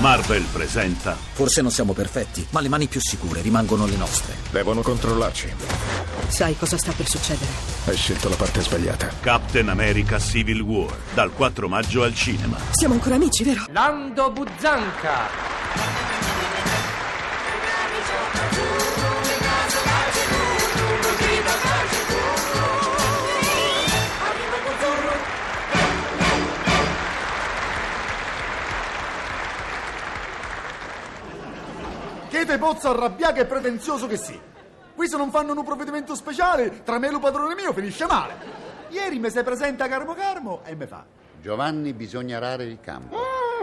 Marvel 0.00 0.44
presenta 0.50 1.14
Forse 1.14 1.60
non 1.60 1.70
siamo 1.70 1.92
perfetti, 1.92 2.46
ma 2.50 2.60
le 2.60 2.68
mani 2.68 2.86
più 2.86 3.00
sicure 3.02 3.42
rimangono 3.42 3.84
le 3.84 3.96
nostre. 3.96 4.34
Devono 4.50 4.80
controllarci. 4.80 5.52
Sai 6.28 6.56
cosa 6.56 6.78
sta 6.78 6.92
per 6.92 7.06
succedere? 7.06 7.50
Hai 7.84 7.96
scelto 7.96 8.30
la 8.30 8.36
parte 8.36 8.62
sbagliata. 8.62 9.10
Captain 9.20 9.68
America 9.68 10.18
Civil 10.18 10.62
War 10.62 10.96
dal 11.12 11.30
4 11.34 11.68
maggio 11.68 12.02
al 12.02 12.14
cinema. 12.14 12.56
Siamo 12.70 12.94
ancora 12.94 13.16
amici, 13.16 13.44
vero? 13.44 13.64
Lando 13.70 14.30
Buzzanca. 14.30 15.49
Che 32.50 32.56
te 32.56 32.62
pozzo 32.62 32.88
arrabbiare 32.90 33.42
e 33.42 33.44
pretenzioso 33.44 34.08
che 34.08 34.16
sì. 34.16 34.36
Qui 34.96 35.08
se 35.08 35.16
non 35.16 35.30
fanno 35.30 35.52
un 35.52 35.62
provvedimento 35.62 36.16
speciale, 36.16 36.82
tra 36.82 36.98
me 36.98 37.06
e 37.06 37.12
lo 37.12 37.20
padrone 37.20 37.54
mio 37.54 37.72
finisce 37.72 38.06
male. 38.06 38.34
Ieri 38.88 39.20
mi 39.20 39.30
si 39.30 39.40
presenta 39.44 39.86
Carmo 39.86 40.14
Carmo 40.14 40.62
e 40.64 40.74
mi 40.74 40.84
fa. 40.88 41.04
Giovanni, 41.40 41.92
bisogna 41.92 42.38
arare 42.38 42.64
il 42.64 42.80
campo. 42.80 43.16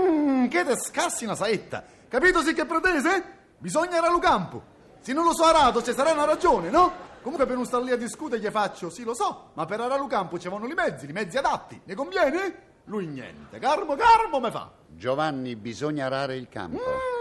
Mmm, 0.00 0.46
che 0.46 0.64
te 0.64 0.76
scassi 0.76 1.24
una 1.24 1.34
saetta. 1.34 1.82
Capito 2.06 2.40
sì 2.40 2.54
che 2.54 2.66
pretese? 2.66 3.24
Bisogna 3.58 3.98
arare 3.98 4.12
lo 4.12 4.20
campo. 4.20 4.62
Se 5.00 5.12
non 5.12 5.24
lo 5.24 5.34
so 5.34 5.42
arato 5.42 5.82
ci 5.82 5.92
sarà 5.92 6.12
una 6.12 6.24
ragione, 6.24 6.70
no? 6.70 6.92
Comunque 7.20 7.46
per 7.46 7.56
non 7.56 7.66
star 7.66 7.82
lì 7.82 7.90
a 7.90 7.96
discutere 7.96 8.40
gli 8.40 8.46
faccio, 8.46 8.90
sì 8.90 9.02
lo 9.02 9.12
so, 9.12 9.50
ma 9.54 9.64
per 9.64 9.80
arare 9.80 9.98
lo 9.98 10.06
campo 10.06 10.38
ci 10.38 10.48
vanno 10.48 10.68
i 10.68 10.74
mezzi, 10.74 11.10
i 11.10 11.12
mezzi 11.12 11.36
adatti. 11.36 11.80
Ne 11.82 11.96
conviene? 11.96 12.66
Lui 12.84 13.06
niente. 13.06 13.58
Carmo 13.58 13.96
Carmo 13.96 14.38
mi 14.38 14.52
fa. 14.52 14.70
Giovanni, 14.86 15.56
bisogna 15.56 16.06
arare 16.06 16.36
il 16.36 16.48
campo. 16.48 16.78
Mm, 16.78 17.17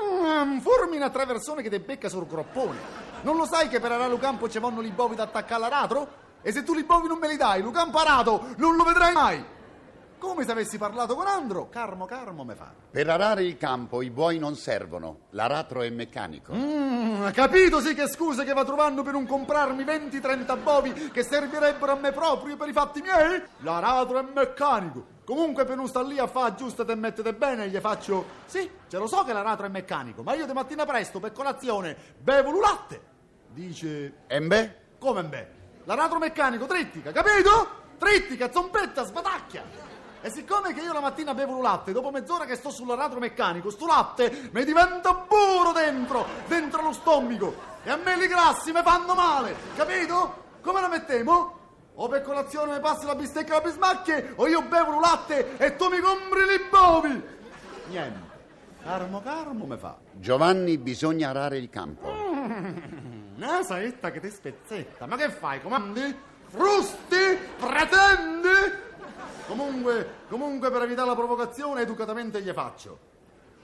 formina 0.61 1.09
tre 1.09 1.25
persone 1.25 1.61
che 1.61 1.69
te 1.69 1.79
becca 1.79 2.09
sul 2.09 2.27
groppone. 2.27 2.77
Non 3.21 3.35
lo 3.35 3.45
sai 3.45 3.67
che 3.67 3.79
per 3.79 3.91
arare 3.91 4.09
lo 4.09 4.17
campo 4.17 4.49
ci 4.49 4.59
vanno 4.59 4.81
i 4.81 4.91
bovi 4.91 5.15
da 5.15 5.23
attaccare 5.23 5.55
all'aratro? 5.55 6.25
E 6.41 6.51
se 6.51 6.63
tu 6.63 6.73
li 6.73 6.83
bovi 6.83 7.07
non 7.07 7.17
me 7.17 7.27
li 7.27 7.37
dai, 7.37 7.61
lo 7.61 7.71
campo 7.71 7.97
arato 7.97 8.47
non 8.57 8.75
lo 8.75 8.83
vedrai 8.83 9.13
mai. 9.13 9.43
Come 10.19 10.45
se 10.45 10.51
avessi 10.51 10.79
parlato 10.79 11.13
con 11.13 11.27
Andro, 11.27 11.69
Carmo 11.69 12.05
Carmo 12.05 12.43
me 12.43 12.55
fa. 12.55 12.71
Per 12.89 13.07
arare 13.07 13.43
il 13.43 13.55
campo 13.55 14.01
i 14.01 14.09
buoi 14.09 14.39
non 14.39 14.55
servono. 14.55 15.19
L'aratro 15.31 15.83
è 15.83 15.89
meccanico. 15.91 16.53
Mm, 16.53 17.27
capito 17.29 17.79
sì 17.81 17.93
che 17.93 18.07
scuse 18.07 18.43
che 18.43 18.53
va 18.53 18.65
trovando 18.65 19.03
per 19.03 19.13
non 19.13 19.27
comprarmi 19.27 19.83
20-30 19.83 20.63
bovi 20.63 21.11
che 21.11 21.21
servirebbero 21.21 21.91
a 21.91 21.95
me 21.95 22.11
proprio 22.11 22.57
per 22.57 22.67
i 22.67 22.73
fatti 22.73 23.01
miei? 23.01 23.43
L'aratro 23.59 24.17
è 24.17 24.25
meccanico. 24.33 25.05
Comunque 25.23 25.65
per 25.65 25.75
non 25.75 25.87
star 25.87 26.05
lì 26.05 26.17
a 26.17 26.25
fa 26.25 26.45
aggiustate 26.45 26.93
e 26.93 26.95
mettete 26.95 27.33
bene, 27.33 27.67
gli 27.69 27.77
faccio 27.77 28.25
Sì, 28.45 28.67
ce 28.87 28.97
lo 28.97 29.07
so 29.07 29.23
che 29.23 29.33
l'aratro 29.33 29.67
è 29.67 29.69
meccanico, 29.69 30.23
ma 30.23 30.33
io 30.33 30.47
di 30.47 30.53
mattina 30.53 30.85
presto 30.85 31.19
per 31.19 31.31
colazione 31.31 31.95
bevo 32.17 32.51
lo 32.51 32.59
latte. 32.59 33.01
Dice 33.49 34.13
E 34.25 34.41
beh? 34.41 34.75
Come 34.97 35.23
beh? 35.23 35.47
L'aratro 35.83 36.17
meccanico 36.17 36.65
trittica, 36.65 37.11
capito? 37.11 37.85
Trittica, 37.99 38.51
zompetta, 38.51 39.03
sbatacchia. 39.03 39.86
E 40.21 40.29
siccome 40.29 40.73
che 40.73 40.81
io 40.81 40.93
la 40.93 40.99
mattina 40.99 41.33
bevo 41.33 41.53
lo 41.53 41.61
latte, 41.61 41.91
dopo 41.91 42.11
mezz'ora 42.11 42.45
che 42.45 42.55
sto 42.55 42.69
sull'aratro 42.69 43.19
meccanico, 43.19 43.69
sto 43.69 43.85
latte 43.85 44.49
mi 44.51 44.65
diventa 44.65 45.13
burro 45.13 45.71
dentro, 45.73 46.25
dentro 46.47 46.81
lo 46.81 46.91
stomaco. 46.91 47.53
E 47.83 47.89
a 47.89 47.95
me 47.95 48.15
i 48.15 48.27
grassi 48.27 48.71
mi 48.71 48.81
fanno 48.83 49.13
male, 49.13 49.55
capito? 49.75 50.45
Come 50.61 50.81
la 50.81 50.87
mettiamo? 50.87 51.55
O 51.95 52.07
per 52.07 52.21
colazione 52.21 52.73
mi 52.73 52.79
passi 52.79 53.05
la 53.05 53.15
bistecca 53.15 53.53
alla 53.53 53.67
bismacche, 53.69 54.33
o 54.35 54.47
io 54.47 54.61
bevo 54.61 54.91
lo 54.91 54.99
latte 54.99 55.57
e 55.57 55.75
tu 55.75 55.87
mi 55.89 55.99
compri 55.99 56.45
li 56.45 56.65
bovi. 56.69 57.23
Niente. 57.89 58.25
Carmo 58.83 59.21
carmo 59.21 59.65
mi 59.65 59.77
fa. 59.77 59.97
Giovanni, 60.13 60.77
bisogna 60.77 61.29
arare 61.29 61.57
il 61.57 61.69
campo. 61.69 62.07
Una 63.35 63.63
saetta 63.63 64.11
che 64.11 64.19
ti 64.19 64.29
spezzetta. 64.29 65.05
Ma 65.05 65.15
che 65.15 65.29
fai, 65.29 65.61
comandi? 65.61 66.15
Frusti? 66.47 67.16
Comunque, 69.87 70.07
comunque 70.27 70.69
per 70.69 70.81
evitare 70.81 71.07
la 71.07 71.15
provocazione 71.15 71.81
educatamente 71.81 72.41
gli 72.41 72.51
faccio. 72.51 72.99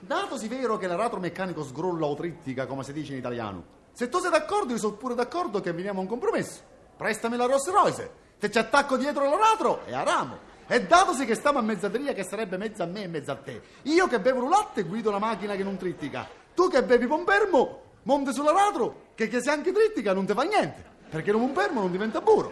Datosi 0.00 0.48
vero 0.48 0.78
che 0.78 0.86
l'aratro 0.86 1.20
meccanico 1.20 1.62
sgrolla 1.62 2.06
o 2.06 2.14
trittica, 2.14 2.64
come 2.64 2.82
si 2.82 2.94
dice 2.94 3.12
in 3.12 3.18
italiano, 3.18 3.62
se 3.92 4.08
tu 4.08 4.18
sei 4.20 4.30
d'accordo 4.30 4.72
io 4.72 4.78
sono 4.78 4.94
pure 4.94 5.14
d'accordo 5.14 5.60
che 5.60 5.72
veniamo 5.72 5.98
a 5.98 6.02
un 6.02 6.08
compromesso. 6.08 6.60
Prestami 6.96 7.36
la 7.36 7.44
Rolls 7.44 7.70
Royce, 7.70 8.10
te 8.38 8.50
ci 8.50 8.56
attacco 8.56 8.96
dietro 8.96 9.28
l'aratro 9.28 9.84
e 9.84 9.92
aramo. 9.92 10.52
E 10.66 10.86
datosi 10.86 11.26
che 11.26 11.34
stiamo 11.34 11.58
a 11.58 11.62
mezzateria 11.62 12.14
che 12.14 12.24
sarebbe 12.24 12.56
mezza 12.56 12.84
a 12.84 12.86
me 12.86 13.02
e 13.02 13.08
mezza 13.08 13.32
a 13.32 13.36
te, 13.36 13.60
io 13.82 14.06
che 14.06 14.18
bevo 14.18 14.44
il 14.44 14.48
latte 14.48 14.84
guido 14.84 15.10
la 15.10 15.18
macchina 15.18 15.54
che 15.56 15.62
non 15.62 15.76
trittica, 15.76 16.26
tu 16.54 16.68
che 16.68 16.82
bevi 16.82 17.06
pompermo 17.06 17.82
monti 18.04 18.32
sull'aratro 18.32 19.08
che, 19.14 19.28
che 19.28 19.42
se 19.42 19.50
anche 19.50 19.72
trittica 19.72 20.14
non 20.14 20.24
ti 20.24 20.32
fa 20.32 20.42
niente, 20.44 20.82
perché 21.10 21.32
un 21.32 21.40
pompermo 21.40 21.80
non 21.80 21.90
diventa 21.90 22.22
burro. 22.22 22.50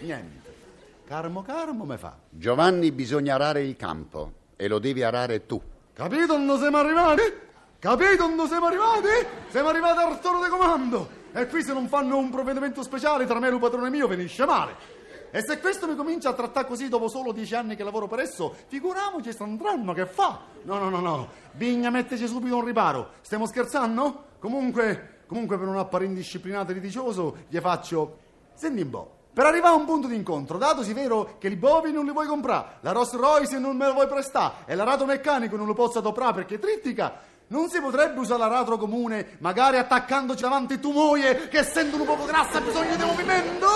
Niente. 0.00 0.45
Carmo 1.06 1.42
carmo 1.42 1.84
me 1.84 1.98
fa. 1.98 2.18
Giovanni, 2.28 2.90
bisogna 2.90 3.36
arare 3.36 3.62
il 3.62 3.76
campo. 3.76 4.32
E 4.56 4.66
lo 4.66 4.80
devi 4.80 5.04
arare 5.04 5.46
tu. 5.46 5.62
Capito 5.92 6.36
dove 6.36 6.58
siamo 6.58 6.78
arrivati? 6.78 7.22
Capito 7.78 8.26
dove 8.26 8.48
siamo 8.48 8.66
arrivati? 8.66 9.08
Siamo 9.48 9.68
arrivati 9.68 9.98
al 10.02 10.20
toro 10.20 10.42
di 10.42 10.48
comando. 10.48 11.08
E 11.32 11.46
qui 11.46 11.62
se 11.62 11.72
non 11.72 11.86
fanno 11.86 12.16
un 12.18 12.28
provvedimento 12.28 12.82
speciale 12.82 13.24
tra 13.24 13.38
me 13.38 13.46
e 13.46 13.52
il 13.52 13.60
padrone 13.60 13.88
mio 13.88 14.08
finisce 14.08 14.44
male. 14.46 14.74
E 15.30 15.42
se 15.42 15.60
questo 15.60 15.86
mi 15.86 15.94
comincia 15.94 16.30
a 16.30 16.32
trattare 16.32 16.66
così 16.66 16.88
dopo 16.88 17.06
solo 17.06 17.30
dieci 17.30 17.54
anni 17.54 17.76
che 17.76 17.84
lavoro 17.84 18.08
per 18.08 18.18
esso, 18.18 18.52
figuriamoci 18.66 19.32
Sandranno 19.32 19.92
che 19.92 20.06
fa? 20.06 20.40
No, 20.62 20.78
no, 20.78 20.88
no, 20.88 20.98
no. 20.98 21.28
Vigna 21.52 21.88
metterci 21.88 22.26
subito 22.26 22.56
un 22.56 22.64
riparo. 22.64 23.10
Stiamo 23.20 23.46
scherzando? 23.46 24.24
Comunque, 24.40 25.22
comunque 25.28 25.56
per 25.56 25.68
un 25.68 25.78
appare 25.78 26.04
indisciplinato 26.04 26.72
e 26.72 26.74
litigioso 26.74 27.36
gli 27.46 27.58
faccio... 27.58 28.24
Senti 28.54 28.80
un 28.80 28.90
po'. 28.90 29.15
Per 29.36 29.44
arrivare 29.44 29.74
a 29.74 29.76
un 29.76 29.84
punto 29.84 30.08
di 30.08 30.14
incontro, 30.14 30.56
datosi 30.56 30.94
vero 30.94 31.36
che 31.38 31.48
i 31.48 31.56
bovi 31.56 31.92
non 31.92 32.06
li 32.06 32.10
vuoi 32.10 32.26
comprare, 32.26 32.78
la 32.80 32.92
Rolls 32.92 33.12
Royce 33.12 33.58
non 33.58 33.76
me 33.76 33.84
la 33.84 33.92
vuoi 33.92 34.06
prestare 34.06 34.64
e 34.64 34.74
l'arato 34.74 35.04
meccanico 35.04 35.56
non 35.56 35.66
lo 35.66 35.74
posso 35.74 35.98
adoprare 35.98 36.32
perché 36.32 36.58
trittica, 36.58 37.20
non 37.48 37.68
si 37.68 37.78
potrebbe 37.82 38.18
usare 38.18 38.40
l'aratro 38.40 38.78
comune, 38.78 39.36
magari 39.40 39.76
attaccandoci 39.76 40.40
davanti 40.40 40.80
tu 40.80 40.90
moglie 40.90 41.48
che 41.48 41.58
essendo 41.58 41.96
un 41.98 42.06
poco 42.06 42.24
grassa 42.24 42.56
ha 42.56 42.60
bisogno 42.62 42.96
di 42.96 43.04
movimento? 43.04 43.66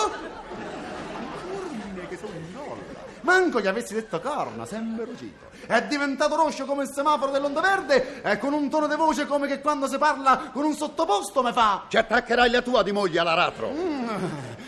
Corne 1.51 2.09
che 2.09 2.17
sono 2.17 2.33
in 2.33 2.55
rolla. 2.55 3.10
Manco 3.23 3.61
gli 3.61 3.67
avessi 3.67 3.95
detto 3.95 4.21
corna, 4.21 4.65
sempre 4.67 5.05
rocito. 5.05 5.49
È 5.67 5.83
diventato 5.83 6.37
roscio 6.37 6.65
come 6.65 6.85
il 6.85 6.91
semaforo 6.91 7.31
dell'onda 7.31 7.61
verde 7.61 8.23
e 8.23 8.39
con 8.39 8.53
un 8.53 8.71
tono 8.71 8.87
di 8.87 8.97
voce 8.97 9.27
come 9.27 9.47
che 9.47 9.61
quando 9.61 9.87
si 9.89 9.99
parla 9.99 10.51
con 10.53 10.65
un 10.65 10.75
sottoposto 10.75 11.43
mi 11.43 11.53
fa... 11.53 11.85
Ci 11.89 11.97
attaccherai 11.97 12.51
la 12.51 12.63
tua 12.63 12.83
di 12.83 12.93
moglie 12.93 13.19
all'aratro. 13.21 13.71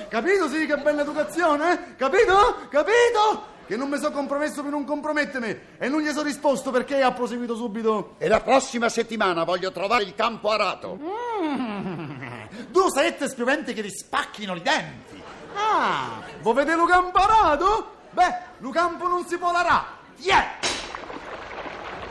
Capito 0.09 0.49
sì 0.49 0.67
che 0.67 0.77
bella 0.77 1.03
educazione? 1.03 1.73
eh? 1.73 1.97
Capito? 1.97 2.67
Capito? 2.69 3.51
Che 3.67 3.77
non 3.77 3.89
mi 3.89 3.97
sono 3.97 4.11
compromesso 4.11 4.61
per 4.61 4.71
non 4.71 4.85
compromettermi 4.85 5.59
e 5.79 5.89
non 5.89 6.01
gli 6.01 6.09
sono 6.09 6.25
risposto 6.25 6.71
perché 6.71 7.01
ha 7.01 7.13
proseguito 7.13 7.55
subito. 7.55 8.17
E 8.19 8.29
la 8.29 8.41
prossima 8.41 8.89
settimana 8.89 9.45
voglio 9.45 9.73
trovare 9.73 10.03
il 10.03 10.15
campo 10.15 10.51
arato. 10.51 10.99
Due 12.69 12.91
sette 12.91 13.29
spioventi 13.29 13.73
che 13.73 13.83
ti 13.83 13.91
spacchino 13.91 14.55
i 14.57 14.63
denti. 14.63 15.23
Ah, 15.55 16.23
vuoi 16.41 16.55
vedere 16.55 16.77
lo 16.77 16.87
campo 16.87 17.19
arato? 17.19 18.01
Beh, 18.13 18.35
lo 18.59 18.71
campo 18.71 19.09
non 19.09 19.27
si 19.27 19.39
può 19.39 19.51
larà. 19.53 19.87
Yeah! 20.19 20.45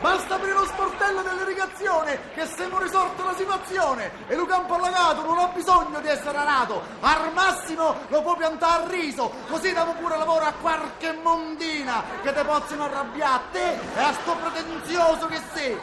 Basta 0.02 0.34
aprire 0.34 0.56
lo 0.56 0.66
sportello 0.66 1.22
dell'irrigazione 1.22 2.34
che 2.34 2.48
siamo 2.48 2.80
risolto 2.80 3.24
la 3.24 3.36
situazione 3.36 4.12
e 4.28 4.36
lo 4.36 4.48
campo 4.48 4.74
allagato 4.74 5.22
non 5.22 5.38
ha 5.38 5.48
bisogno 5.50 6.00
di 6.00 6.08
essere 6.08 6.36
arato. 6.40 6.82
Al 7.02 7.32
massimo 7.34 7.96
lo 8.08 8.24
può 8.24 8.36
piantare 8.36 8.84
a 8.84 8.88
riso, 8.88 9.32
così 9.48 9.72
diamo 9.72 9.94
pure 9.94 10.18
lavoro 10.18 10.46
a 10.46 10.54
qualche 10.60 11.14
mondina 11.22 12.04
che 12.24 12.34
te 12.34 12.44
possono 12.44 12.86
arrabbiare 12.86 13.34
a 13.34 13.42
te 13.52 13.74
e 13.74 14.02
a 14.02 14.12
sto 14.12 14.36
pretenzioso 14.38 15.28
che 15.28 15.40
sei. 15.54 15.80